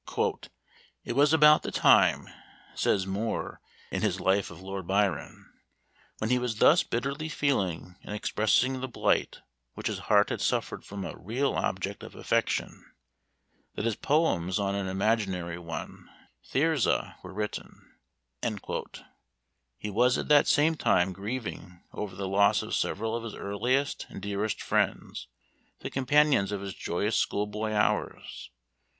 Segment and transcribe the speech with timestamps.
[1.03, 2.27] "It was about the time,"
[2.73, 3.61] says Moore
[3.91, 5.45] in his life of Lord Byron,
[6.17, 9.41] "when he was thus bitterly feeling and expressing the blight
[9.75, 12.83] which his heart had suffered from a real object of affection,
[13.75, 16.09] that his poems on an imaginary one,
[16.51, 17.91] 'Thyrza,' were written."
[19.77, 24.07] He was at the same time grieving over the loss of several of his earliest
[24.09, 25.27] and dearest friends
[25.81, 28.49] the companions of his joyous school boy hours.